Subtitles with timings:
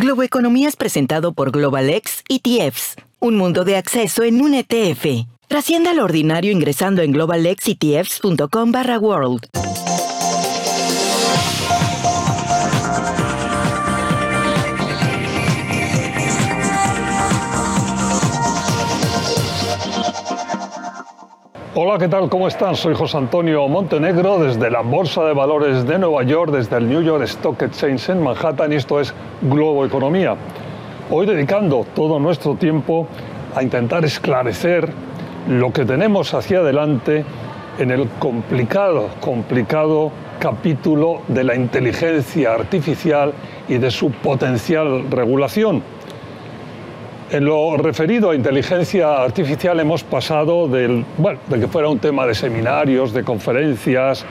[0.00, 5.26] Globo Economía es presentado por Global X ETFs, un mundo de acceso en un ETF.
[5.46, 9.69] Trascienda lo ordinario ingresando en globalxetfs.com/world.
[21.82, 22.28] Hola, ¿qué tal?
[22.28, 22.76] ¿Cómo están?
[22.76, 27.00] Soy José Antonio Montenegro desde la Bolsa de Valores de Nueva York, desde el New
[27.00, 30.36] York Stock Exchange en Manhattan y esto es Globo Economía.
[31.10, 33.06] Hoy dedicando todo nuestro tiempo
[33.56, 34.90] a intentar esclarecer
[35.48, 37.24] lo que tenemos hacia adelante
[37.78, 43.32] en el complicado, complicado capítulo de la inteligencia artificial
[43.68, 45.82] y de su potencial regulación.
[47.32, 52.26] En lo referido a inteligencia artificial hemos pasado del, bueno, de que fuera un tema
[52.26, 54.26] de seminarios, de conferencias,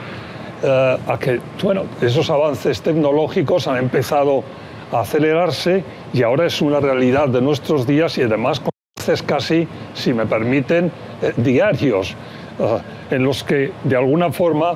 [0.62, 4.44] eh, a que bueno, esos avances tecnológicos han empezado
[4.92, 8.68] a acelerarse y ahora es una realidad de nuestros días y además con
[9.26, 10.92] casi, si me permiten,
[11.22, 12.14] eh, diarios,
[12.58, 12.78] eh,
[13.12, 14.74] en los que de alguna forma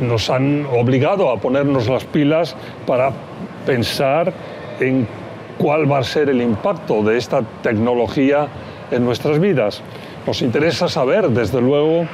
[0.00, 2.56] nos han obligado a ponernos las pilas
[2.86, 3.12] para
[3.66, 4.32] pensar
[4.80, 5.06] en
[5.60, 8.48] cuál va a ser el impacto de esta tecnología
[8.90, 9.82] en nuestras vidas.
[10.26, 12.06] Nos interesa saber, desde luego,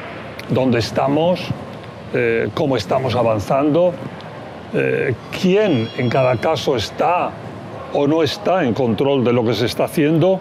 [0.48, 1.40] dónde estamos,
[2.12, 3.94] eh, cómo estamos avanzando,
[4.74, 7.30] eh, quién en cada caso está
[7.92, 10.40] o no está en control de lo que se está haciendo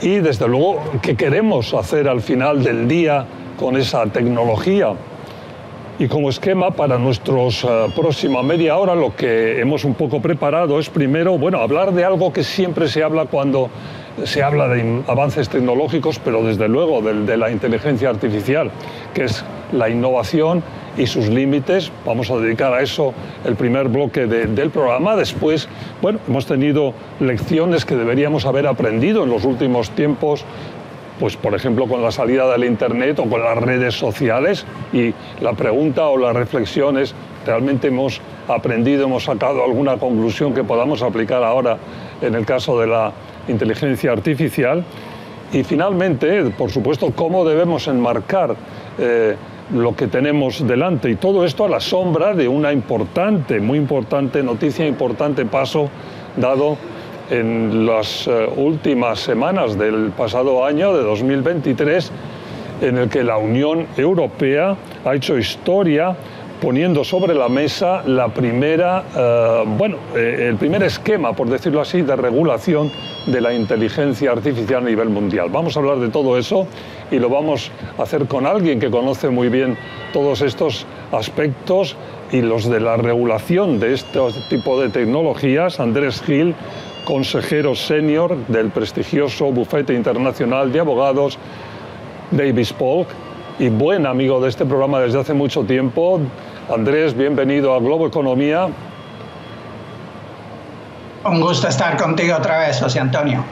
[0.00, 3.26] y, desde luego, qué queremos hacer al final del día
[3.58, 4.94] con esa tecnología.
[6.00, 10.78] Y como esquema para nuestros uh, próxima media hora, lo que hemos un poco preparado
[10.78, 13.68] es primero, bueno, hablar de algo que siempre se habla cuando
[14.22, 18.70] se habla de avances tecnológicos, pero desde luego de, la inteligencia artificial,
[19.12, 20.62] que es la innovación
[20.96, 21.90] y sus límites.
[22.06, 23.12] Vamos a dedicar a eso
[23.44, 25.16] el primer bloque de, del programa.
[25.16, 25.68] Después,
[26.00, 30.44] bueno, hemos tenido lecciones que deberíamos haber aprendido en los últimos tiempos
[31.18, 35.52] pues por ejemplo con la salida del Internet o con las redes sociales y la
[35.52, 37.14] pregunta o la reflexión es,
[37.46, 41.78] ¿realmente hemos aprendido, hemos sacado alguna conclusión que podamos aplicar ahora
[42.22, 43.12] en el caso de la
[43.48, 44.84] inteligencia artificial?
[45.52, 48.54] Y finalmente, por supuesto, cómo debemos enmarcar
[48.98, 49.34] eh,
[49.72, 54.42] lo que tenemos delante y todo esto a la sombra de una importante, muy importante
[54.42, 55.90] noticia, importante paso
[56.36, 56.76] dado
[57.30, 62.10] en las eh, últimas semanas del pasado año, de 2023,
[62.82, 66.16] en el que la Unión Europea ha hecho historia
[66.60, 72.02] poniendo sobre la mesa la primera, eh, bueno, eh, el primer esquema, por decirlo así,
[72.02, 72.90] de regulación
[73.26, 75.48] de la inteligencia artificial a nivel mundial.
[75.50, 76.66] Vamos a hablar de todo eso
[77.10, 79.76] y lo vamos a hacer con alguien que conoce muy bien
[80.12, 81.96] todos estos aspectos
[82.32, 84.18] y los de la regulación de este
[84.50, 85.80] tipo de tecnologías.
[85.80, 86.54] Andrés Gil,
[87.08, 91.38] consejero senior del prestigioso bufete internacional de abogados
[92.30, 93.08] Davis Polk
[93.58, 96.20] y buen amigo de este programa desde hace mucho tiempo.
[96.68, 98.68] Andrés, bienvenido a Globo Economía.
[101.24, 103.42] Un gusto estar contigo otra vez, José Antonio.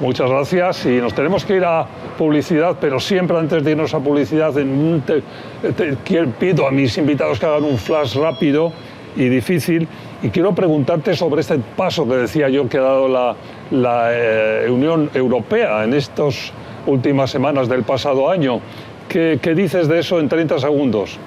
[0.00, 4.00] Muchas gracias y nos tenemos que ir a publicidad, pero siempre antes de irnos a
[4.00, 5.22] publicidad te,
[5.72, 8.72] te, pido a mis invitados que hagan un flash rápido
[9.16, 9.88] y difícil
[10.22, 13.36] y quiero preguntarte sobre este paso que decía yo que ha dado la,
[13.70, 16.52] la eh, Unión Europea en estas
[16.86, 18.60] últimas semanas del pasado año.
[19.08, 21.18] ¿Qué, ¿Qué dices de eso en 30 segundos?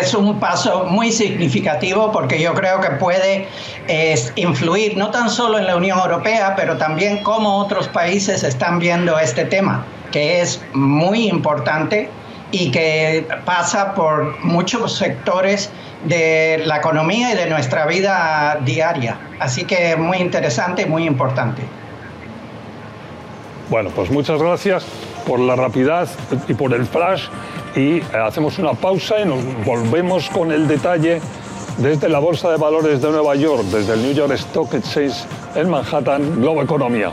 [0.00, 3.48] Es un paso muy significativo porque yo creo que puede
[4.36, 9.18] influir no tan solo en la Unión Europea, pero también cómo otros países están viendo
[9.18, 12.08] este tema, que es muy importante
[12.52, 15.70] y que pasa por muchos sectores
[16.04, 19.18] de la economía y de nuestra vida diaria.
[19.40, 21.62] Así que muy interesante y muy importante.
[23.70, 24.84] Bueno, pues muchas gracias
[25.26, 26.14] por la rapidez
[26.46, 27.24] y por el flash
[27.74, 31.20] y eh, hacemos una pausa y nos volvemos con el detalle
[31.78, 35.70] desde la Bolsa de Valores de Nueva York, desde el New York Stock Exchange en
[35.70, 37.12] Manhattan, Globo Economía.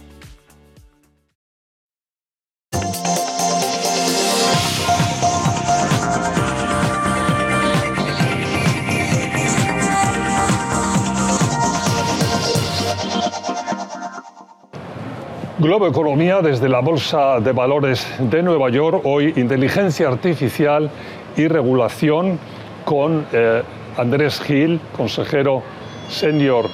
[15.61, 20.89] Globo Economía desde la Bolsa de Valores de Nueva York, hoy inteligencia artificial
[21.37, 22.39] y regulación
[22.83, 23.61] con eh,
[23.95, 25.61] Andrés Gil, consejero
[26.09, 26.65] senior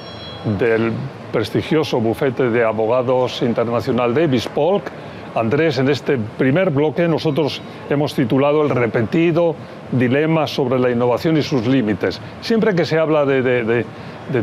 [0.57, 0.93] del
[1.33, 4.89] prestigioso bufete de abogados internacional Davis Polk.
[5.35, 9.53] Andrés, en este primer bloque nosotros hemos titulado El repetido
[9.91, 12.21] dilema sobre la innovación y sus límites.
[12.39, 13.85] Siempre que se habla de de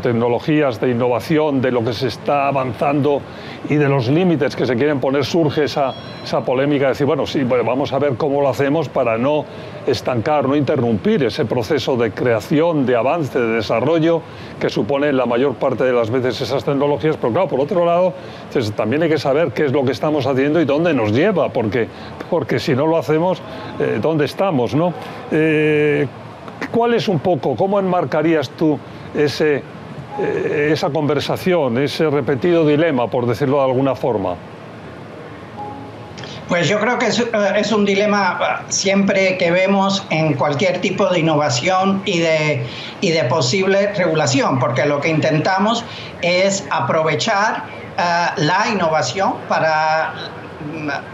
[0.01, 3.21] tecnologías, de innovación, de lo que se está avanzando
[3.69, 7.27] y de los límites que se quieren poner, surge esa, esa polémica de decir, bueno,
[7.27, 9.45] sí, vamos a ver cómo lo hacemos para no
[9.87, 14.23] estancar, no interrumpir ese proceso de creación, de avance, de desarrollo
[14.61, 17.17] que supone la mayor parte de las veces esas tecnologías.
[17.17, 18.13] Pero claro, por otro lado,
[18.77, 21.89] también hay que saber qué es lo que estamos haciendo y dónde nos lleva, porque,
[22.31, 23.43] porque si no lo hacemos,
[23.79, 24.75] eh, ¿dónde estamos?
[24.75, 24.93] ¿no?
[25.31, 26.07] Eh,
[26.71, 28.79] ¿Cuál es un poco, cómo enmarcarías tú
[29.15, 29.63] ese,
[30.21, 34.37] eh, esa conversación, ese repetido dilema, por decirlo de alguna forma?
[36.49, 41.21] Pues yo creo que es, eh, un dilema siempre que vemos en cualquier tipo de
[41.21, 42.67] innovación y de,
[43.01, 45.85] y de posible regulación, porque lo que intentamos
[46.21, 47.65] es aprovechar
[47.97, 50.13] la innovación para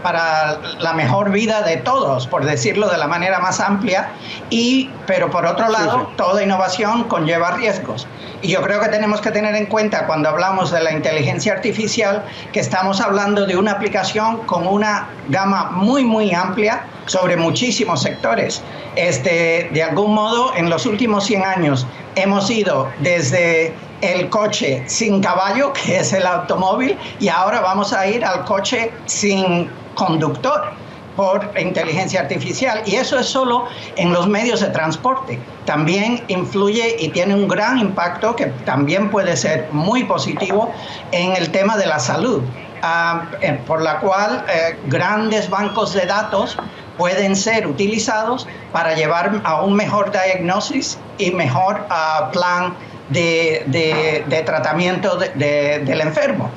[0.03, 4.09] para la mejor vida de todos, por decirlo de la manera más amplia,
[4.49, 8.07] y, pero por otro lado, toda innovación conlleva riesgos.
[8.41, 12.23] Y yo creo que tenemos que tener en cuenta cuando hablamos de la inteligencia artificial
[12.51, 18.63] que estamos hablando de una aplicación con una gama muy, muy amplia sobre muchísimos sectores.
[18.95, 21.85] Este, de algún modo, en los últimos 100 años
[22.15, 28.07] hemos ido desde el coche sin caballo, que es el automóvil, y ahora vamos a
[28.07, 30.73] ir al coche sin conductor
[31.15, 32.81] por inteligencia artificial.
[32.85, 33.65] Y eso es solo
[33.95, 35.39] en los medios de transporte.
[35.65, 40.73] También influye y tiene un gran impacto que también puede ser muy positivo
[41.11, 42.41] en el tema de la salud,
[42.81, 46.57] ah, eh, por la cual eh, grandes bancos de datos
[46.97, 52.73] pueden ser utilizados para llevar a un mejor diagnosis y mejor ah, plan
[53.11, 56.51] de, tratamiento del enfermo.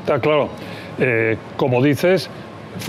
[0.00, 0.48] Está claro.
[0.98, 2.28] Eh, como dices,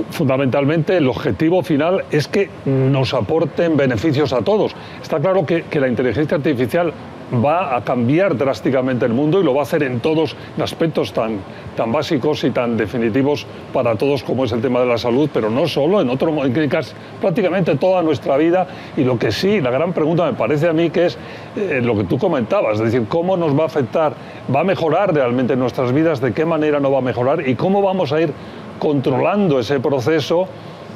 [0.09, 4.75] fundamentalmente el objetivo final es que nos aporten beneficios a todos.
[5.01, 6.93] Está claro que, que la inteligencia artificial
[7.33, 11.39] va a cambiar drásticamente el mundo y lo va a hacer en todos aspectos tan,
[11.75, 15.49] tan básicos y tan definitivos para todos como es el tema de la salud, pero
[15.49, 16.69] no solo, en otro en
[17.21, 18.67] prácticamente toda nuestra vida.
[18.97, 21.17] Y lo que sí, la gran pregunta me parece a mí que es
[21.55, 24.13] eh, lo que tú comentabas, es decir, cómo nos va a afectar,
[24.53, 27.81] va a mejorar realmente nuestras vidas, de qué manera no va a mejorar y cómo
[27.81, 28.33] vamos a ir
[28.79, 30.47] controlando ese proceso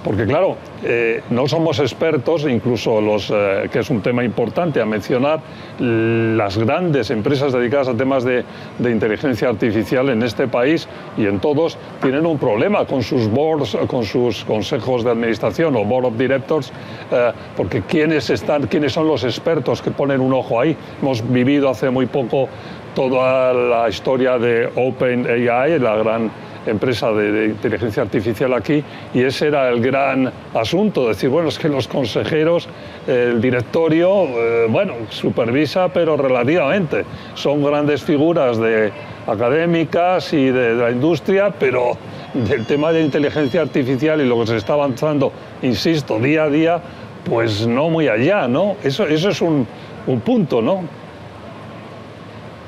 [0.06, 4.86] porque claro, eh, no somos expertos, incluso los, eh, que es un tema importante a
[4.86, 5.40] mencionar,
[5.80, 8.46] las grandes empresas dedicadas a temas de,
[8.80, 14.06] inteligencia artificial en este país y en todos tienen un problema con sus boards, con
[14.06, 16.72] sus consejos de administración o board of directors,
[17.12, 20.78] eh, porque ¿quiénes, están, quiénes son los expertos que ponen un ojo ahí.
[21.02, 22.48] Hemos vivido hace muy poco
[22.94, 26.32] toda la historia de OpenAI, la gran
[26.66, 31.70] empresa de, inteligencia artificial aquí y ese era el gran asunto, decir, bueno, es que
[31.70, 32.68] los consejeros,
[33.08, 37.06] el directorio, eh, bueno, supervisa, pero relativamente,
[37.36, 38.92] son grandes figuras de
[39.28, 41.98] académicas y de, la industria, pero
[42.34, 45.32] del tema de inteligencia artificial y lo que se está avanzando,
[45.62, 46.82] insisto, día a día,
[47.24, 48.76] pues no muy allá, ¿no?
[48.84, 49.66] Eso, eso es un,
[50.08, 50.84] un punto, ¿no?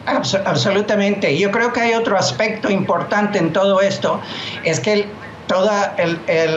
[0.08, 1.38] Absolutamente.
[1.38, 4.20] Yo creo que hay otro aspecto importante en todo esto,
[4.64, 5.08] es que
[5.48, 5.96] toda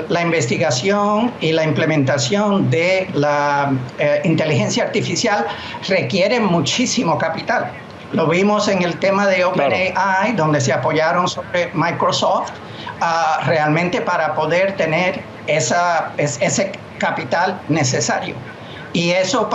[0.08, 5.46] la investigación y la implementación de la eh, inteligencia artificial
[5.88, 7.70] requiere muchísimo capital.
[8.12, 12.50] Lo vimos en el tema de OpenAI, donde se apoyaron sobre Microsoft,
[13.00, 18.34] ah, realmente para poder tener esa, ese capital necesario.
[18.92, 19.48] Y eso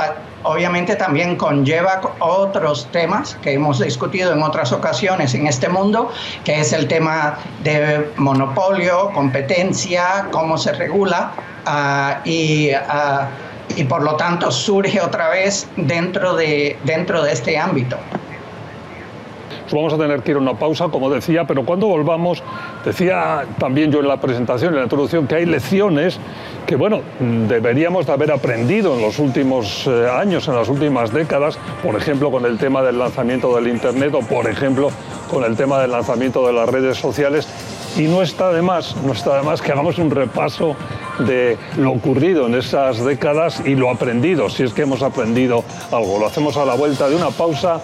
[0.45, 6.11] obviamente también conlleva otros temas que hemos discutido en otras ocasiones en este mundo,
[6.43, 11.31] que es el tema de monopolio, competencia, cómo se regula
[11.65, 13.27] ah, y, ah,
[13.75, 17.97] y por lo tanto surge otra vez dentro de, dentro de este ámbito.
[19.71, 22.43] vamos a tener que ir a una pausa, como decía, pero cuando volvamos,
[22.85, 26.19] decía también yo en la presentación, en la introducción, que hay lecciones
[26.65, 31.57] que bueno, deberíamos de haber aprendido en los últimos eh, años, en las últimas décadas,
[31.83, 34.89] por ejemplo con el tema del lanzamiento del Internet o por ejemplo
[35.29, 37.47] con el tema del lanzamiento de las redes sociales.
[37.97, 40.75] Y no está de más, no está de más que hagamos un repaso
[41.19, 46.19] de lo ocurrido en esas décadas y lo aprendido, si es que hemos aprendido algo.
[46.19, 47.81] Lo hacemos a la vuelta de una pausa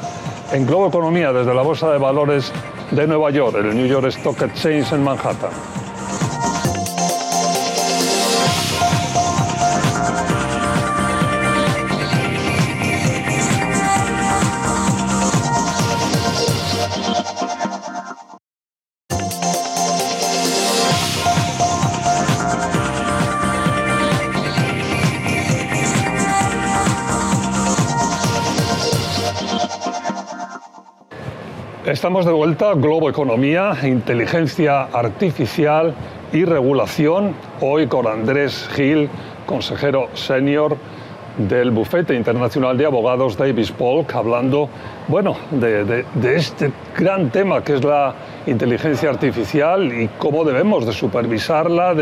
[0.51, 2.51] en Globo Economía desde la Bolsa de Valores
[2.91, 5.80] de Nueva York, el New York Stock Exchange en Manhattan.
[32.01, 35.93] Estamos de vuelta, Globo Economía, Inteligencia Artificial
[36.33, 39.07] y Regulación, hoy con Andrés Gil,
[39.45, 40.77] consejero senior
[41.37, 44.67] del Bufete Internacional de Abogados Davis Polk, hablando
[45.09, 46.03] bueno, de,
[46.35, 48.15] este gran tema que es la
[48.47, 51.93] inteligencia artificial y cómo debemos de supervisarla,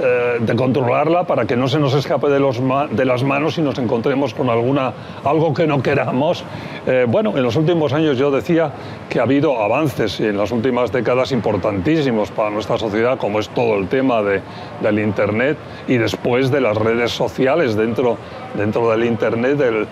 [0.00, 3.62] eh, de controlarla para que no se nos escape de, los de, las manos y
[3.62, 4.92] nos encontremos con alguna,
[5.24, 6.44] algo que no queramos.
[6.86, 8.72] Eh, bueno, en los últimos años yo decía
[9.08, 13.76] que ha habido avances en las últimas décadas importantísimos para nuestra sociedad, como es todo
[13.76, 14.40] el tema de,
[14.80, 18.18] del Internet y después de las redes sociales dentro,
[18.54, 19.86] dentro del Internet, del, eh,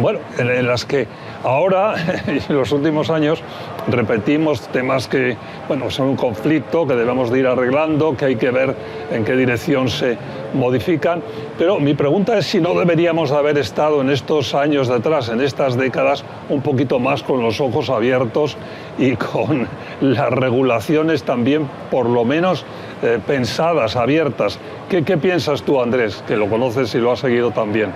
[0.00, 1.08] bueno, en, las que
[1.44, 1.94] ahora,
[2.26, 3.42] en los últimos años,
[3.86, 5.36] repetimos temas que
[5.68, 8.74] bueno, son un conflicto que debemos de ir arreglando, que hay que ver
[9.10, 10.18] en qué dirección se
[10.54, 11.22] modifican.
[11.58, 15.76] Pero mi pregunta es si no deberíamos haber estado en estos años detrás, en estas
[15.76, 18.56] décadas, un poquito más con los ojos abiertos
[18.98, 19.68] y con
[20.00, 22.64] las regulaciones también, por lo menos,
[23.02, 24.58] eh, pensadas, abiertas.
[24.88, 27.90] ¿Qué, ¿Qué piensas tú, Andrés, que lo conoces y lo has seguido también?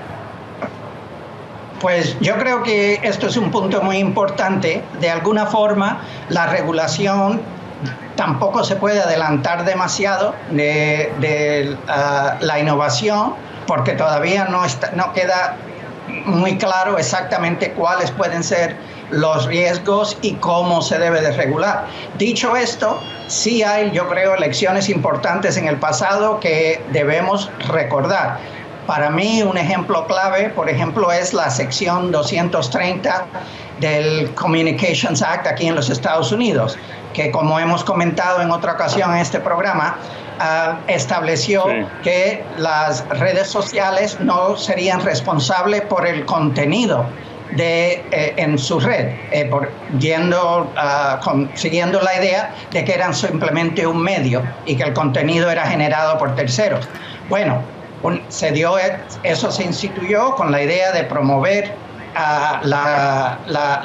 [1.81, 4.83] Pues yo creo que esto es un punto muy importante.
[5.01, 7.41] De alguna forma, la regulación
[8.17, 13.35] tampoco se puede adelantar demasiado de, ah, la innovación
[13.67, 15.57] porque todavía no, está, no queda
[16.25, 18.77] muy claro exactamente cuáles pueden ser
[19.11, 21.87] los riesgos y cómo se debe de regular.
[22.19, 28.39] Dicho esto, sí hay, yo creo, lecciones importantes en el pasado que debemos recordar.
[28.89, 33.27] Para mí un ejemplo clave, por ejemplo, es la sección 230
[33.81, 36.79] del Communications Act aquí en los Estados Unidos,
[37.13, 39.99] que como hemos comentado en otra ocasión en este programa,
[40.41, 41.67] ah, estableció
[42.03, 47.05] que las redes sociales no serían responsables por el contenido
[47.57, 51.21] de, eh, en su red, eh, por, yendo, ah,
[51.53, 56.17] siguiendo la idea de que eran simplemente un medio y que el contenido era generado
[56.17, 56.89] por terceros.
[57.29, 57.63] Bueno,
[58.29, 58.77] se dio,
[59.23, 61.75] eso se instituyó con la idea de promover
[62.15, 62.61] ah,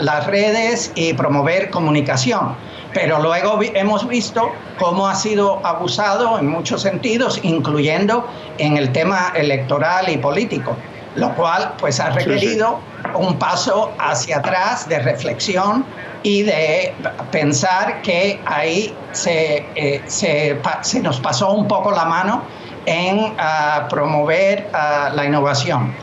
[0.02, 2.56] las redes y promover comunicación.
[2.94, 8.28] Pero luego hemos visto cómo ha sido abusado en muchos sentidos, incluyendo
[8.60, 10.76] en el tema electoral y político,
[11.16, 12.80] lo cual pues ha requerido
[13.16, 15.84] un paso hacia atrás de reflexión
[16.22, 16.94] y de
[17.32, 22.44] pensar que ahí se, eh, se, se nos pasó un poco la mano
[22.86, 25.94] en ah, promover ah, la innovación.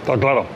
[0.00, 0.46] Está claro,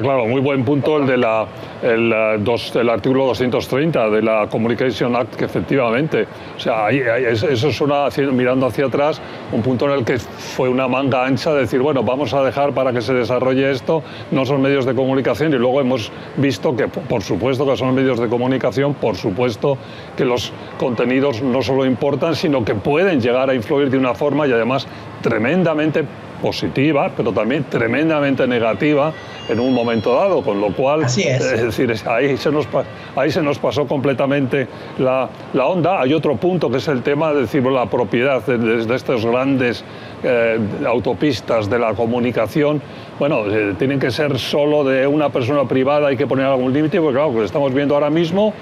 [0.00, 1.46] claro, muy buen punto el de la
[1.82, 6.26] el, eh, artículo 230 de la Communication Act, que efectivamente,
[6.56, 9.20] o sea, eso suena mirando hacia atrás,
[9.52, 12.72] un punto en el que fue una manga ancha de decir, bueno, vamos a dejar
[12.72, 16.88] para que se desarrolle esto, no son medios de comunicación, y luego hemos visto que,
[16.88, 19.78] por supuesto que son medios de comunicación, por supuesto
[20.16, 24.46] que los contenidos no solo importan, sino que pueden llegar a influir de una forma
[24.46, 24.86] y además
[25.22, 26.04] tremendamente
[26.40, 29.12] positiva, pero también tremendamente negativa
[29.48, 31.62] en un momento dado, con lo cual, Así es.
[31.62, 32.68] decir, ahí se nos,
[33.16, 34.68] ahí se nos pasó completamente
[34.98, 36.00] la, la, onda.
[36.00, 39.84] Hay otro punto que es el tema de decir, la propiedad de, de, estos grandes
[40.22, 42.80] eh, autopistas de la comunicación.
[43.18, 47.00] Bueno, eh, tienen que ser solo de una persona privada, hay que poner algún límite,
[47.00, 48.54] porque claro, lo estamos viendo ahora mismo,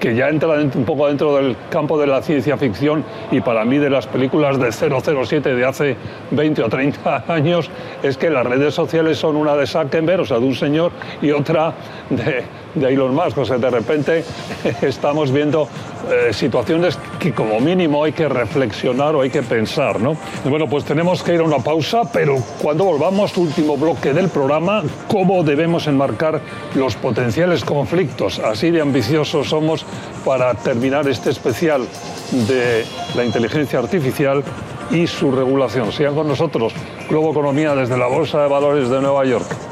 [0.00, 3.76] que ya entra un poco dentro del campo de la ciencia ficción y para mí
[3.76, 5.96] de las películas de 007 de hace
[6.30, 7.70] 20 o 30 años,
[8.02, 11.30] es que las redes sociales son una de Zuckerberg, o sea, de un señor, y
[11.30, 11.74] otra
[12.08, 12.44] de,
[12.80, 13.38] de Elon Musk.
[13.38, 14.24] O sea, de repente
[14.82, 15.68] estamos viendo
[16.10, 20.16] eh, situaciones que como mínimo hay que reflexionar o hay que pensar, ¿no?
[20.44, 24.82] Bueno, pues tenemos que ir a una pausa, pero cuando volvamos, último bloque del programa,
[25.08, 26.40] cómo debemos enmarcar
[26.74, 28.38] los potenciales conflictos.
[28.38, 29.84] Así de ambiciosos somos
[30.24, 31.86] para terminar este especial
[32.48, 32.84] de
[33.16, 34.44] la inteligencia artificial
[34.90, 35.92] y su regulación.
[35.92, 36.72] Sigan con nosotros,
[37.08, 39.67] Globo Economía desde la Bolsa de Valores de Nueva York.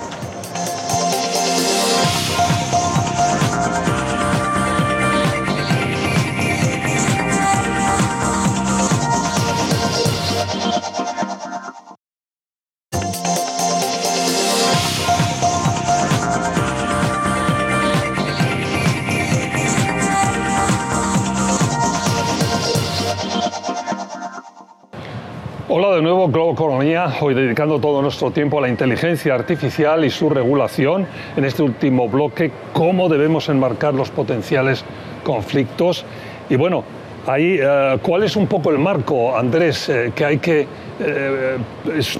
[26.56, 31.06] Economía, hoy dedicando todo nuestro tiempo a la inteligencia artificial y su regulación.
[31.36, 34.82] En este último bloque, cómo debemos enmarcar los potenciales
[35.22, 36.06] conflictos.
[36.48, 36.82] Y bueno,
[37.26, 40.66] ahí, eh, ¿cuál es un poco el marco, Andrés, eh, que hay que
[40.98, 41.58] eh,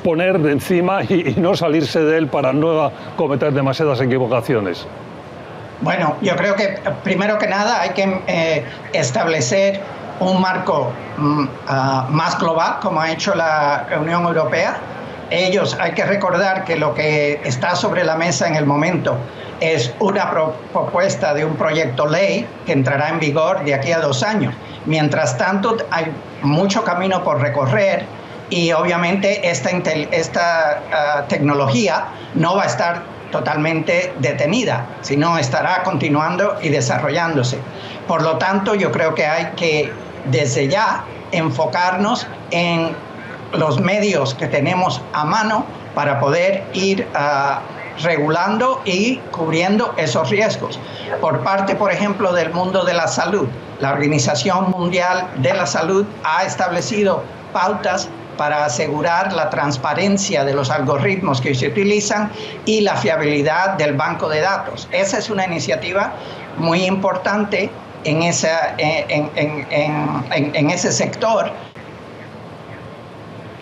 [0.05, 4.87] poner de encima y, no salirse de él para no cometer demasiadas equivocaciones?
[5.81, 9.81] Bueno, yo creo que primero que nada hay que establecer
[10.21, 11.23] un marco uh,
[12.11, 14.77] más global, como ha hecho la Unión Europea.
[15.31, 19.17] Ellos, hay que recordar que lo que está sobre la mesa en el momento
[19.61, 23.99] es una pro propuesta de un proyecto ley que entrará en vigor de aquí a
[23.99, 24.55] dos años.
[24.85, 28.05] Mientras tanto, hay mucho camino por recorrer
[28.51, 33.03] y obviamente esta, esta uh, tecnología no va a estar
[33.33, 37.59] totalmente detenida, sino estará continuando y desarrollándose.
[38.07, 39.93] Por lo tanto, yo creo que hay que
[40.31, 42.95] desde ya enfocarnos en
[43.53, 50.79] los medios que tenemos a mano para poder ir uh, regulando y cubriendo esos riesgos.
[51.21, 53.49] Por parte, por ejemplo, del mundo de la salud,
[53.81, 60.71] la Organización Mundial de la Salud ha establecido pautas para asegurar la transparencia de los
[60.71, 62.31] algoritmos que se utilizan
[62.67, 64.89] y la fiabilidad del banco de datos.
[64.93, 66.13] Esa es una iniciativa
[66.59, 67.71] muy importante
[68.07, 71.51] en, esa, en, en, en, ese sector.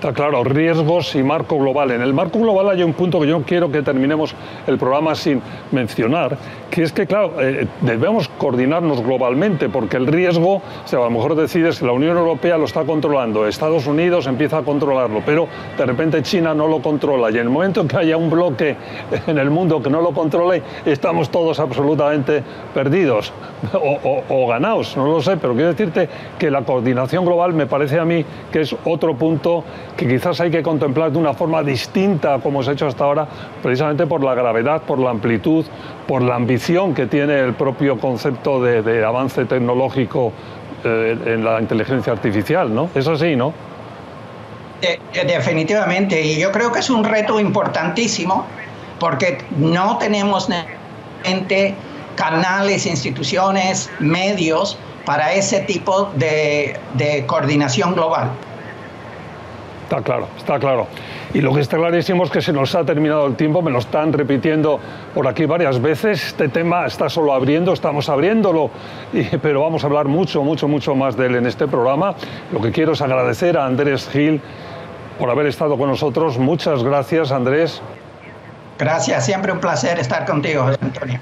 [0.05, 1.93] Está claro, riesgos y marco global.
[1.93, 4.35] En el marco global hay un punto que yo quiero que terminemos
[4.67, 5.40] el programa sin
[5.73, 6.37] mencionar,
[6.71, 11.11] que es que, claro, eh, debemos coordinarnos globalmente, porque el riesgo, o sea, a lo
[11.11, 15.49] mejor decides que la Unión Europea lo está controlando, Estados Unidos empieza a controlarlo, pero
[15.79, 18.77] de repente China no lo controla, y en el momento en que haya un bloque
[19.27, 22.43] en el mundo que no lo controle, estamos todos absolutamente
[22.75, 23.33] perdidos
[23.73, 27.67] o, o, o ganados, no lo sé, pero quiero decirte que la coordinación global me
[27.67, 29.64] parece a mí que es otro punto
[29.96, 33.28] que quizás hay que contemplar de una forma distinta como se ha hecho hasta ahora,
[33.62, 35.64] precisamente por la gravedad, por la amplitud,
[36.07, 40.33] por la ambición que tiene el propio concepto de, avance tecnológico
[40.85, 42.90] eh, en la inteligencia artificial, ¿no?
[42.94, 43.52] Es así, ¿no?
[44.80, 48.46] De, definitivamente, y yo creo que es un reto importantísimo
[48.98, 50.48] porque no tenemos
[51.22, 51.74] gente,
[52.16, 58.30] canales, instituciones, medios para ese tipo de coordinación global.
[59.85, 60.87] Está claro, está claro.
[61.35, 63.81] Y lo que está clarísimo es que se nos ha terminado el tiempo, me lo
[63.81, 64.81] están repitiendo
[65.12, 66.29] por aquí varias veces.
[66.29, 68.70] Este tema está solo abriendo, estamos abriéndolo,
[69.42, 72.14] pero vamos a hablar mucho, mucho, mucho más de él en este programa.
[72.51, 74.40] Lo que quiero es agradecer a Andrés Gil
[75.18, 76.38] por haber estado con nosotros.
[76.38, 77.83] Muchas gracias, Andrés.
[78.79, 81.20] Gracias, siempre un placer estar contigo, Antonio.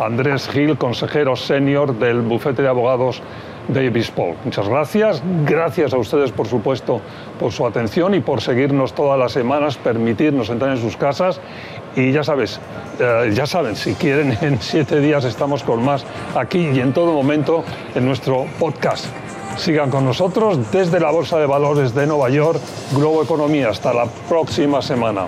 [0.00, 3.22] Andrés Gil, consejero senior del bufete de abogados
[3.68, 4.34] Davis Paul.
[4.44, 5.22] Muchas gracias.
[5.44, 7.00] Gracias a ustedes, por supuesto,
[7.38, 11.40] por su atención y por seguirnos todas las semanas, permitirnos entrar en sus casas.
[11.96, 12.60] Y ya sabes,
[12.98, 17.12] eh, ya saben, si quieren, en siete días estamos con más aquí y en todo
[17.12, 19.06] momento en nuestro podcast.
[19.56, 22.60] Sigan con nosotros desde la Bolsa de Valores de Nueva York,
[22.94, 23.68] Globo Economía.
[23.68, 25.26] Hasta la próxima semana.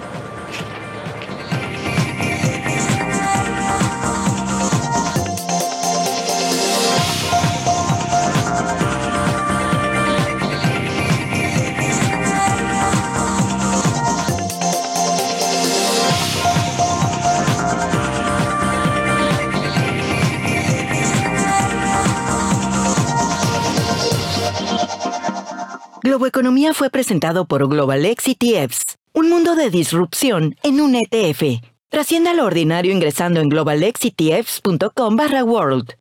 [26.35, 31.63] Economía fue presentado por Global X ETFs, un mundo de disrupción en un ETF.
[31.91, 35.93] Trascienda lo ordinario ingresando en globalexetfs.com barra world.